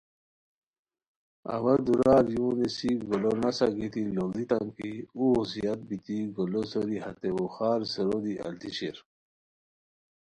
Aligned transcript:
اوا 1.53 1.73
دُورار 1.85 2.25
یونیسی 2.37 2.91
گولو 3.07 3.33
نسہ 3.41 3.67
گیتی 3.75 4.03
لُوڑیتام 4.15 4.65
کی 4.77 4.91
اوغ 5.17 5.39
زیاد 5.51 5.79
بیتی 5.87 6.17
گولو 6.35 6.61
سوری 6.71 6.97
ہتے 7.03 7.29
اوخار 7.37 7.79
سیرو 7.93 8.17
دی 8.23 8.33
التی 8.47 8.71
شیر 8.77 8.97